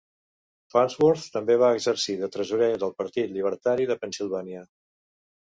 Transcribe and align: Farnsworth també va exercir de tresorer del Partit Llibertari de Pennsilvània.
Farnsworth 0.75 1.27
també 1.35 1.57
va 1.65 1.69
exercir 1.79 2.17
de 2.23 2.29
tresorer 2.37 2.71
del 2.85 2.97
Partit 3.03 3.31
Llibertari 3.35 3.89
de 3.93 3.99
Pennsilvània. 4.03 4.65